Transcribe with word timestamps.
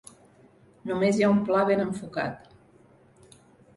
Només 0.91 1.19
hi 1.19 1.27
ha 1.27 1.29
un 1.33 1.43
pla 1.49 1.61
ben 1.73 1.85
enfocat. 1.85 2.51